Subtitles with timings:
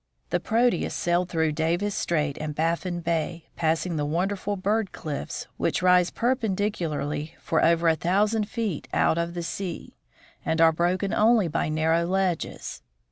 [0.31, 5.83] The Proteus sailed through Davis strait and Baffin bay, passing the wonderful "bird cliffs," which
[5.83, 9.43] rise perpendicularly for 81 82 THE FROZEN NORTH over a thousand feet out of the
[9.43, 9.95] sea,
[10.43, 12.81] and are broken only by narrow ledges.